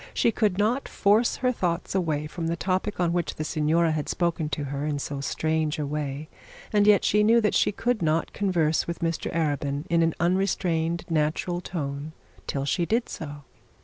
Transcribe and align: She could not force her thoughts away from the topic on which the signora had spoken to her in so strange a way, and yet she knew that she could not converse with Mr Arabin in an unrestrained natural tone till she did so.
She 0.15 0.31
could 0.31 0.57
not 0.57 0.87
force 0.89 1.35
her 1.35 1.51
thoughts 1.51 1.93
away 1.93 2.25
from 2.25 2.47
the 2.47 2.55
topic 2.55 2.99
on 2.99 3.13
which 3.13 3.35
the 3.35 3.43
signora 3.43 3.91
had 3.91 4.09
spoken 4.09 4.49
to 4.49 4.63
her 4.63 4.83
in 4.83 4.97
so 4.97 5.21
strange 5.21 5.77
a 5.77 5.85
way, 5.85 6.27
and 6.73 6.87
yet 6.87 7.05
she 7.05 7.21
knew 7.23 7.39
that 7.41 7.53
she 7.53 7.71
could 7.71 8.01
not 8.01 8.33
converse 8.33 8.87
with 8.87 9.01
Mr 9.01 9.31
Arabin 9.31 9.85
in 9.91 10.01
an 10.01 10.15
unrestrained 10.19 11.05
natural 11.07 11.61
tone 11.61 12.13
till 12.47 12.65
she 12.65 12.83
did 12.87 13.09
so. 13.09 13.43